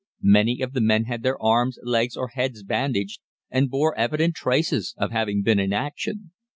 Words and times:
Many 0.23 0.61
of 0.61 0.73
the 0.73 0.81
men 0.81 1.03
had 1.03 1.21
their 1.21 1.39
arms, 1.39 1.77
legs, 1.83 2.17
or 2.17 2.29
heads 2.29 2.63
bandaged, 2.63 3.19
and 3.51 3.69
bore 3.69 3.95
evident 3.95 4.33
traces 4.33 4.95
of 4.97 5.11
having 5.11 5.43
been 5.43 5.59
in 5.59 5.73
action. 5.73 6.31